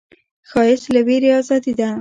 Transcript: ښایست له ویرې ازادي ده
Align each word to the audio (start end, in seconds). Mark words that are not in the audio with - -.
ښایست 0.49 0.87
له 0.93 1.01
ویرې 1.07 1.29
ازادي 1.39 1.73
ده 1.79 1.87